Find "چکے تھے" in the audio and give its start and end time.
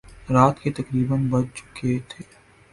1.55-2.23